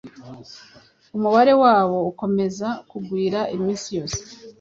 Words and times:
umubare 1.15 1.53
wabo 1.63 1.97
ukomeza 2.11 2.67
kugwira 2.89 3.39
iminsi 3.55 3.87
yose. 3.97 4.19